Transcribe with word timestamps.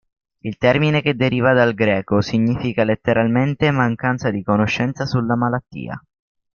Il 0.39 0.57
termine, 0.57 1.03
che 1.03 1.15
deriva 1.15 1.53
dal 1.53 1.75
greco, 1.75 2.21
significa 2.21 2.83
letteralmente 2.83 3.69
"mancanza 3.69 4.31
di 4.31 4.41
conoscenza 4.41 5.05
sulla 5.05 5.35
malattia". 5.35 6.03